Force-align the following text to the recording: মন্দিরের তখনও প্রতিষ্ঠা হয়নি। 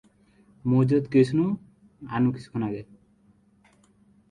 মন্দিরের 0.65 1.05
তখনও 1.05 1.45
প্রতিষ্ঠা 2.31 2.57
হয়নি। 2.63 2.83